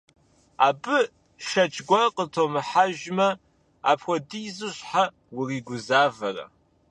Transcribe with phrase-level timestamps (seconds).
[0.67, 0.99] Абы
[1.47, 3.29] шэч гуэр къытумыхьэжмэ,
[3.91, 5.03] апхуэдизу щхьэ
[5.37, 6.45] уригузавэрэ?